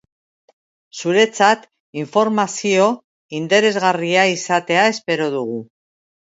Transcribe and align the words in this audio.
Zuretzat 1.01 1.67
informazio 2.05 2.89
interesgarria 3.43 4.27
izatea 4.35 4.91
espero 4.97 5.33
dugu. 5.39 5.65